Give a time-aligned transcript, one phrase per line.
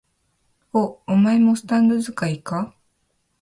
[0.73, 2.73] お、お前もスタンド使いか？